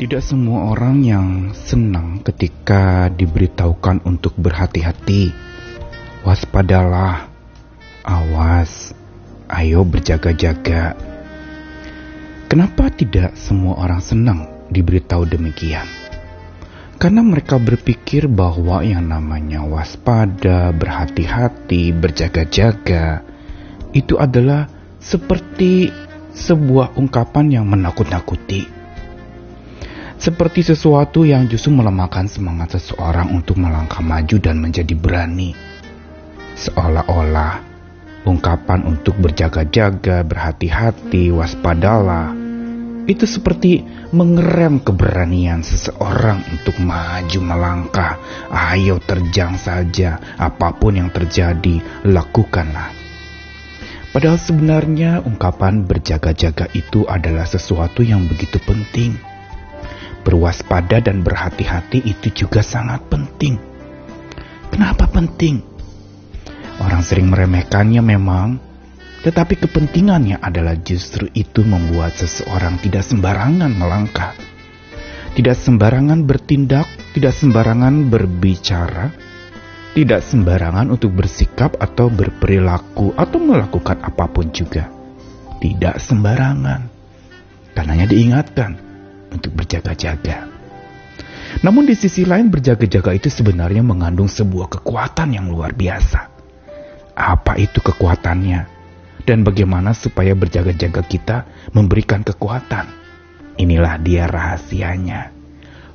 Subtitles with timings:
[0.00, 5.28] Tidak semua orang yang senang ketika diberitahukan untuk berhati-hati.
[6.24, 7.28] Waspadalah,
[8.00, 8.96] awas,
[9.52, 10.96] ayo berjaga-jaga.
[12.48, 15.84] Kenapa tidak semua orang senang diberitahu demikian?
[16.96, 23.20] Karena mereka berpikir bahwa yang namanya waspada, berhati-hati, berjaga-jaga
[23.92, 24.64] itu adalah
[24.96, 25.92] seperti
[26.32, 28.79] sebuah ungkapan yang menakut-nakuti
[30.20, 35.56] seperti sesuatu yang justru melemahkan semangat seseorang untuk melangkah maju dan menjadi berani.
[36.60, 37.64] Seolah-olah
[38.28, 42.36] ungkapan untuk berjaga-jaga, berhati-hati, waspadalah,
[43.08, 43.80] itu seperti
[44.12, 48.20] mengerem keberanian seseorang untuk maju melangkah.
[48.52, 52.92] Ayo terjang saja, apa pun yang terjadi, lakukanlah.
[54.12, 59.29] Padahal sebenarnya ungkapan berjaga-jaga itu adalah sesuatu yang begitu penting
[60.20, 63.56] Berwaspada dan berhati-hati itu juga sangat penting.
[64.70, 65.64] Kenapa penting?
[66.80, 68.56] Orang sering meremehkannya memang,
[69.20, 74.32] tetapi kepentingannya adalah justru itu membuat seseorang tidak sembarangan melangkah,
[75.36, 79.12] tidak sembarangan bertindak, tidak sembarangan berbicara,
[79.92, 84.88] tidak sembarangan untuk bersikap atau berperilaku atau melakukan apa pun juga.
[85.60, 86.80] Tidak sembarangan.
[87.76, 88.89] Karenanya diingatkan,
[89.30, 90.50] untuk berjaga-jaga.
[91.66, 96.30] Namun di sisi lain berjaga-jaga itu sebenarnya mengandung sebuah kekuatan yang luar biasa.
[97.18, 98.78] Apa itu kekuatannya?
[99.26, 101.36] Dan bagaimana supaya berjaga-jaga kita
[101.76, 102.86] memberikan kekuatan?
[103.60, 105.34] Inilah dia rahasianya.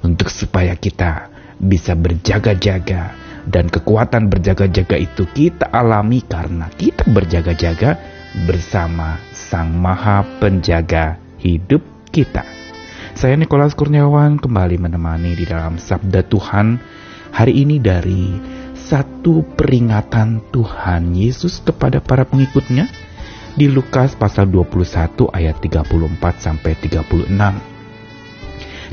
[0.06, 3.18] Untuk supaya kita bisa berjaga-jaga
[3.50, 7.98] dan kekuatan berjaga-jaga itu kita alami karena kita berjaga-jaga
[8.46, 12.65] bersama Sang Maha Penjaga hidup kita.
[13.16, 16.84] Saya Nikolas Kurniawan kembali menemani di dalam Sabda Tuhan
[17.32, 18.36] hari ini dari
[18.76, 22.92] satu peringatan Tuhan Yesus kepada para pengikutnya
[23.56, 27.32] di Lukas pasal 21 ayat 34 sampai 36.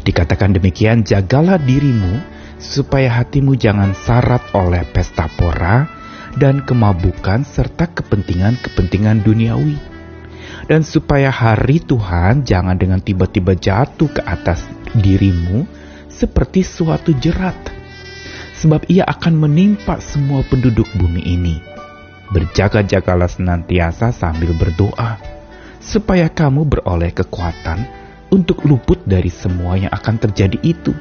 [0.07, 2.23] Dikatakan demikian, jagalah dirimu
[2.63, 5.91] supaya hatimu jangan syarat oleh pesta pora
[6.39, 9.92] dan kemabukan serta kepentingan-kepentingan duniawi
[10.67, 14.63] dan supaya hari Tuhan jangan dengan tiba-tiba jatuh ke atas
[14.95, 15.67] dirimu
[16.07, 17.57] seperti suatu jerat.
[18.63, 21.57] Sebab ia akan menimpa semua penduduk bumi ini.
[22.31, 25.19] Berjaga-jagalah senantiasa sambil berdoa,
[25.83, 27.85] supaya kamu beroleh kekuatan
[28.31, 30.95] untuk luput dari semua yang akan terjadi itu,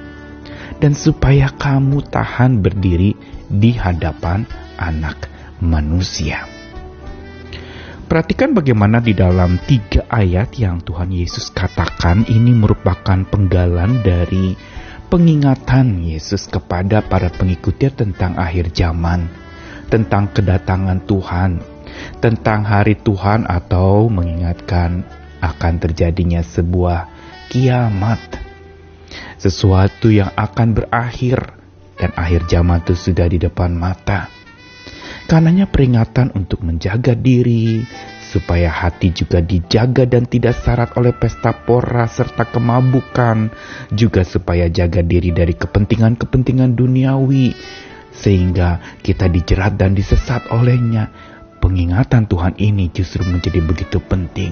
[0.81, 3.13] dan supaya kamu tahan berdiri
[3.47, 4.43] di hadapan
[4.75, 5.29] Anak
[5.61, 6.60] Manusia.
[8.11, 14.51] Perhatikan bagaimana di dalam tiga ayat yang Tuhan Yesus katakan ini merupakan penggalan dari
[15.07, 19.31] pengingatan Yesus kepada para pengikutnya tentang akhir zaman,
[19.87, 21.63] tentang kedatangan Tuhan,
[22.19, 25.07] tentang hari Tuhan atau mengingatkan
[25.39, 27.07] akan terjadinya sebuah
[27.47, 28.19] kiamat.
[29.39, 31.55] Sesuatu yang akan berakhir
[31.95, 34.40] dan akhir zaman itu sudah di depan mata.
[35.31, 37.87] Karenanya peringatan untuk menjaga diri,
[38.19, 43.47] supaya hati juga dijaga dan tidak syarat oleh pesta pora serta kemabukan,
[43.95, 47.55] juga supaya jaga diri dari kepentingan-kepentingan duniawi,
[48.11, 51.07] sehingga kita dijerat dan disesat olehnya.
[51.63, 54.51] Pengingatan Tuhan ini justru menjadi begitu penting.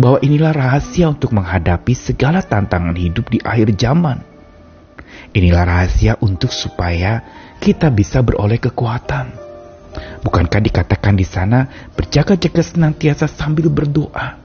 [0.00, 4.31] Bahwa inilah rahasia untuk menghadapi segala tantangan hidup di akhir zaman.
[5.32, 7.22] Inilah rahasia untuk supaya
[7.58, 9.42] kita bisa beroleh kekuatan
[10.22, 14.40] Bukankah dikatakan di sana berjaga-jaga senantiasa sambil berdoa?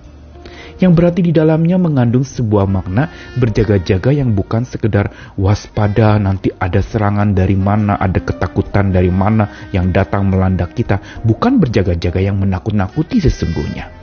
[0.77, 7.33] Yang berarti di dalamnya mengandung sebuah makna berjaga-jaga yang bukan sekedar waspada nanti ada serangan
[7.33, 11.01] dari mana, ada ketakutan dari mana yang datang melanda kita.
[11.25, 13.96] Bukan berjaga-jaga yang menakut-nakuti sesungguhnya.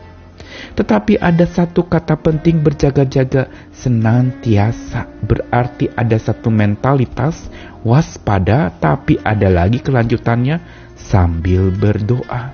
[0.75, 5.06] Tetapi ada satu kata penting berjaga-jaga senantiasa.
[5.23, 7.47] Berarti ada satu mentalitas
[7.87, 10.59] waspada tapi ada lagi kelanjutannya
[10.99, 12.50] sambil berdoa.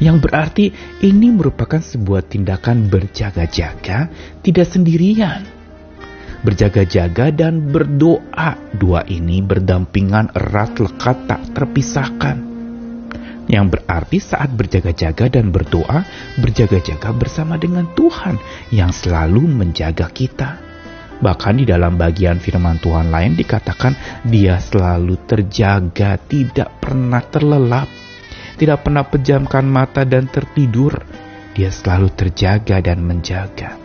[0.00, 0.66] Yang berarti
[1.04, 4.10] ini merupakan sebuah tindakan berjaga-jaga,
[4.42, 5.44] tidak sendirian.
[6.42, 12.51] Berjaga-jaga dan berdoa, dua ini berdampingan erat lekat tak terpisahkan.
[13.50, 16.06] Yang berarti saat berjaga-jaga dan berdoa,
[16.38, 18.38] berjaga-jaga bersama dengan Tuhan
[18.70, 20.62] yang selalu menjaga kita.
[21.22, 27.86] Bahkan di dalam bagian firman Tuhan lain dikatakan dia selalu terjaga, tidak pernah terlelap,
[28.58, 30.98] tidak pernah pejamkan mata dan tertidur.
[31.52, 33.76] Dia selalu terjaga dan menjaga.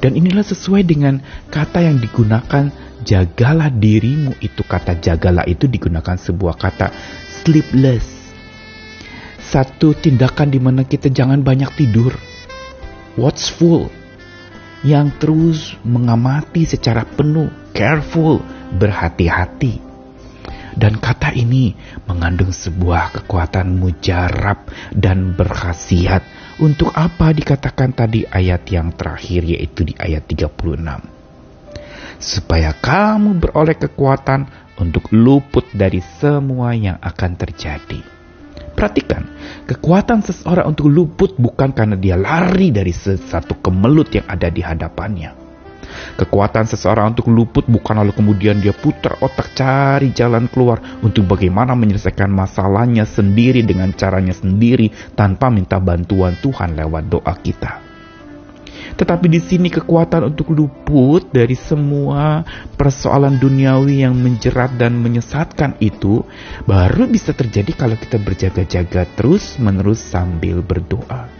[0.00, 1.20] Dan inilah sesuai dengan
[1.52, 2.72] kata yang digunakan
[3.04, 6.88] jagalah dirimu itu kata jagalah itu digunakan sebuah kata
[7.40, 8.19] sleepless.
[9.50, 12.14] Satu tindakan di mana kita jangan banyak tidur.
[13.18, 13.90] Watchful.
[14.86, 18.38] Yang terus mengamati secara penuh, careful,
[18.78, 19.82] berhati-hati.
[20.78, 21.74] Dan kata ini
[22.06, 26.22] mengandung sebuah kekuatan mujarab dan berkhasiat
[26.62, 30.46] untuk apa dikatakan tadi ayat yang terakhir yaitu di ayat 36.
[32.22, 34.46] Supaya kamu beroleh kekuatan
[34.78, 38.20] untuk luput dari semua yang akan terjadi.
[38.80, 39.28] Perhatikan,
[39.66, 45.40] kekuatan seseorang untuk luput bukan karena dia lari dari sesuatu kemelut yang ada di hadapannya
[45.90, 51.74] Kekuatan seseorang untuk luput bukan lalu kemudian dia putar otak cari jalan keluar untuk bagaimana
[51.74, 57.89] menyelesaikan masalahnya sendiri dengan caranya sendiri tanpa minta bantuan Tuhan lewat doa kita.
[58.96, 62.42] Tetapi di sini kekuatan untuk luput dari semua
[62.74, 66.26] persoalan duniawi yang menjerat dan menyesatkan itu
[66.66, 71.30] baru bisa terjadi kalau kita berjaga-jaga terus menerus sambil berdoa.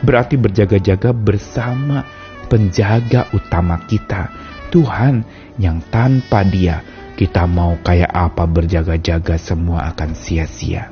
[0.00, 2.08] Berarti berjaga-jaga bersama
[2.48, 4.32] penjaga utama kita,
[4.72, 5.22] Tuhan
[5.60, 6.80] yang tanpa Dia
[7.20, 10.88] kita mau kayak apa berjaga-jaga semua akan sia-sia.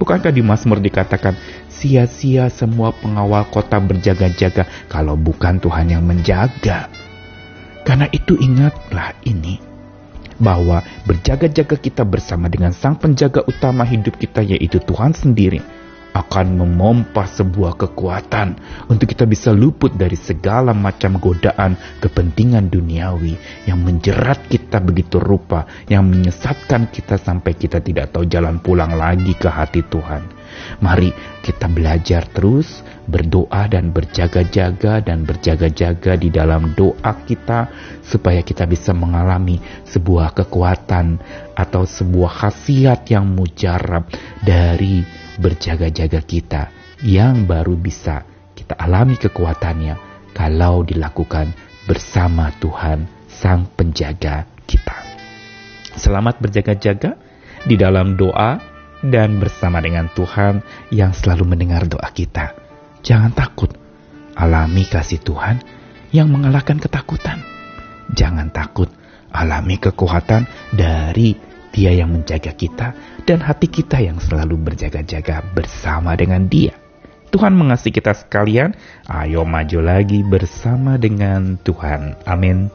[0.00, 1.36] Bukankah di Mazmur dikatakan
[1.82, 6.86] sia-sia semua pengawal kota berjaga-jaga kalau bukan Tuhan yang menjaga?
[7.82, 9.58] Karena itu ingatlah ini
[10.38, 10.78] bahwa
[11.10, 15.58] berjaga-jaga kita bersama dengan sang penjaga utama hidup kita yaitu Tuhan sendiri
[16.12, 18.60] akan memompa sebuah kekuatan
[18.92, 21.74] untuk kita bisa luput dari segala macam godaan
[22.04, 23.34] kepentingan duniawi
[23.64, 29.32] yang menjerat kita begitu rupa, yang menyesatkan kita sampai kita tidak tahu jalan pulang lagi
[29.32, 30.41] ke hati Tuhan.
[30.80, 37.68] Mari kita belajar terus berdoa dan berjaga-jaga dan berjaga-jaga di dalam doa kita
[38.00, 39.58] supaya kita bisa mengalami
[39.90, 41.18] sebuah kekuatan
[41.58, 44.06] atau sebuah khasiat yang mujarab
[44.40, 45.02] dari
[45.36, 46.62] berjaga-jaga kita
[47.02, 48.22] yang baru bisa
[48.54, 49.98] kita alami kekuatannya
[50.32, 51.50] kalau dilakukan
[51.84, 54.96] bersama Tuhan Sang Penjaga kita.
[55.98, 57.18] Selamat berjaga-jaga
[57.66, 58.71] di dalam doa
[59.02, 60.62] dan bersama dengan Tuhan
[60.94, 62.54] yang selalu mendengar doa kita.
[63.02, 63.74] Jangan takut,
[64.38, 65.58] alami kasih Tuhan
[66.14, 67.42] yang mengalahkan ketakutan.
[68.14, 68.88] Jangan takut,
[69.34, 71.34] alami kekuatan dari
[71.72, 72.94] dia yang menjaga kita
[73.24, 76.76] dan hati kita yang selalu berjaga-jaga bersama dengan Dia.
[77.32, 78.76] Tuhan mengasihi kita sekalian.
[79.08, 82.20] Ayo maju lagi bersama dengan Tuhan.
[82.28, 82.68] Amin.